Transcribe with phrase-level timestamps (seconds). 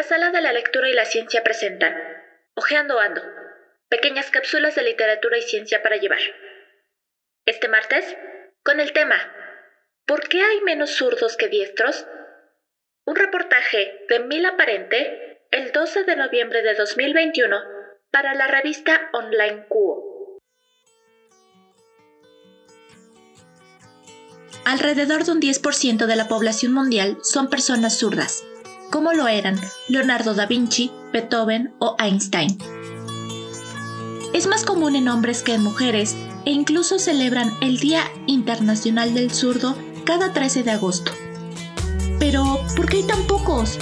[0.00, 1.94] La sala de la lectura y la ciencia presentan
[2.54, 3.20] Ojeando Ando,
[3.90, 6.20] pequeñas cápsulas de literatura y ciencia para llevar.
[7.44, 8.16] Este martes,
[8.62, 9.16] con el tema
[10.06, 12.06] ¿Por qué hay menos zurdos que diestros?
[13.04, 17.60] Un reportaje de Mila Parente el 12 de noviembre de 2021
[18.10, 20.40] para la revista online Cuo.
[24.64, 28.46] Alrededor de un 10% de la población mundial son personas zurdas,
[28.90, 32.58] como lo eran Leonardo da Vinci, Beethoven o Einstein.
[34.34, 39.30] Es más común en hombres que en mujeres e incluso celebran el Día Internacional del
[39.30, 41.12] Zurdo cada 13 de agosto.
[42.18, 43.78] Pero, ¿por qué hay tan pocos?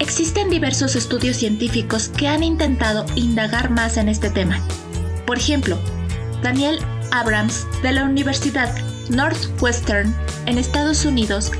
[0.00, 4.58] Existen diversos estudios científicos que han intentado indagar más en este tema.
[5.26, 5.78] Por ejemplo,
[6.42, 6.78] Daniel
[7.10, 8.74] Abrams de la Universidad
[9.10, 10.14] Northwestern
[10.46, 11.50] en Estados Unidos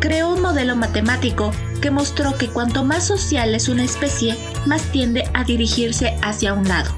[0.00, 4.36] creó un modelo matemático que mostró que cuanto más social es una especie,
[4.66, 6.90] más tiende a dirigirse hacia un lado.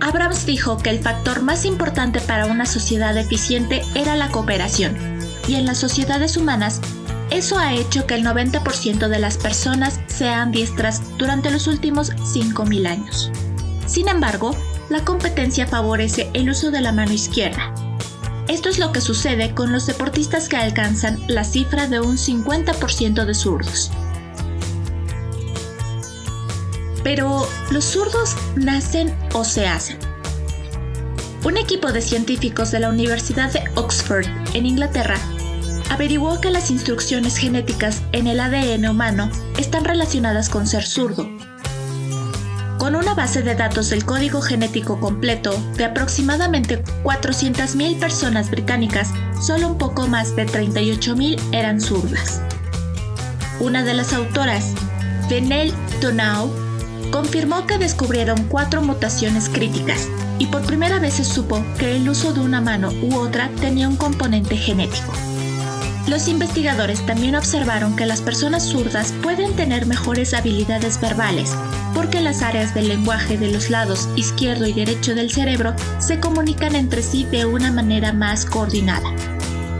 [0.00, 4.96] Abrams dijo que el factor más importante para una sociedad eficiente era la cooperación,
[5.46, 6.80] y en las sociedades humanas,
[7.30, 12.86] eso ha hecho que el 90% de las personas sean diestras durante los últimos 5.000
[12.86, 13.30] años.
[13.86, 14.56] Sin embargo,
[14.90, 17.72] la competencia favorece el uso de la mano izquierda.
[18.52, 23.24] Esto es lo que sucede con los deportistas que alcanzan la cifra de un 50%
[23.24, 23.90] de zurdos.
[27.02, 29.96] Pero, ¿los zurdos nacen o se hacen?
[31.44, 35.16] Un equipo de científicos de la Universidad de Oxford, en Inglaterra,
[35.88, 41.26] averiguó que las instrucciones genéticas en el ADN humano están relacionadas con ser zurdo.
[42.82, 49.68] Con una base de datos del código genético completo de aproximadamente 400.000 personas británicas, solo
[49.68, 52.42] un poco más de 38.000 eran zurdas.
[53.60, 54.74] Una de las autoras,
[55.28, 56.50] Fenel Donau,
[57.12, 60.08] confirmó que descubrieron cuatro mutaciones críticas
[60.40, 63.88] y por primera vez se supo que el uso de una mano u otra tenía
[63.88, 65.12] un componente genético.
[66.08, 71.54] Los investigadores también observaron que las personas zurdas pueden tener mejores habilidades verbales,
[71.94, 76.74] porque las áreas del lenguaje de los lados izquierdo y derecho del cerebro se comunican
[76.74, 79.14] entre sí de una manera más coordinada,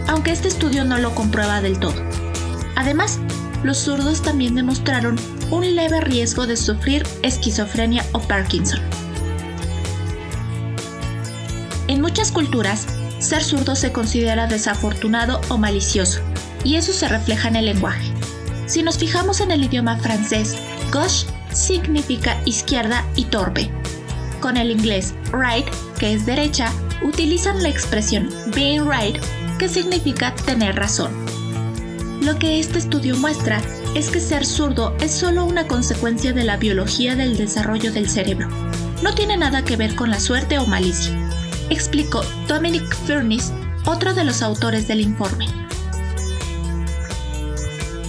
[0.06, 2.00] aunque este estudio no lo comprueba del todo.
[2.77, 3.19] Además,
[3.65, 5.16] los zurdos también demostraron
[5.50, 8.81] un leve riesgo de sufrir esquizofrenia o Parkinson.
[11.89, 12.87] En muchas culturas,
[13.22, 16.21] ser zurdo se considera desafortunado o malicioso,
[16.65, 18.12] y eso se refleja en el lenguaje.
[18.66, 20.56] Si nos fijamos en el idioma francés,
[20.91, 23.71] gauche significa izquierda y torpe.
[24.41, 25.66] Con el inglés right,
[25.99, 26.72] que es derecha,
[27.03, 29.16] utilizan la expresión being right,
[29.59, 31.12] que significa tener razón.
[32.22, 33.60] Lo que este estudio muestra
[33.94, 38.49] es que ser zurdo es solo una consecuencia de la biología del desarrollo del cerebro.
[39.03, 41.12] No tiene nada que ver con la suerte o malicia,
[41.72, 43.50] explicó Dominic Furniss,
[43.87, 45.47] otro de los autores del informe.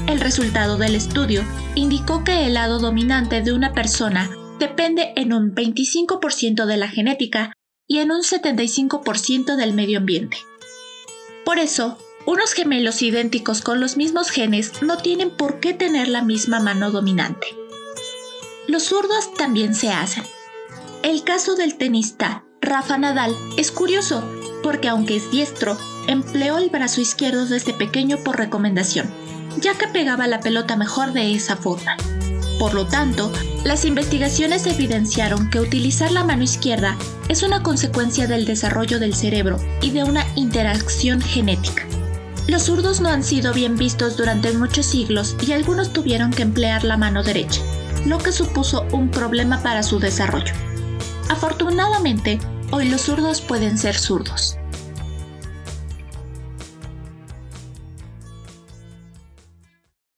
[0.07, 1.44] El resultado del estudio
[1.74, 4.29] indicó que el lado dominante de una persona
[4.59, 7.53] depende en un 25% de la genética
[7.88, 10.38] y en un 75% del medio ambiente.
[11.45, 16.22] Por eso, unos gemelos idénticos con los mismos genes no tienen por qué tener la
[16.22, 17.47] misma mano dominante.
[18.68, 20.25] Los zurdos también se hacen.
[21.01, 24.24] El caso del tenista Rafa Nadal es curioso
[24.63, 29.13] porque aunque es diestro, empleó el brazo izquierdo desde pequeño por recomendación,
[29.59, 31.97] ya que pegaba la pelota mejor de esa forma.
[32.59, 33.34] Por lo tanto,
[33.66, 36.96] las investigaciones evidenciaron que utilizar la mano izquierda
[37.28, 41.84] es una consecuencia del desarrollo del cerebro y de una interacción genética.
[42.47, 46.85] Los zurdos no han sido bien vistos durante muchos siglos y algunos tuvieron que emplear
[46.85, 47.59] la mano derecha,
[48.06, 50.53] lo que supuso un problema para su desarrollo.
[51.30, 52.40] Afortunadamente,
[52.73, 54.57] hoy los zurdos pueden ser zurdos.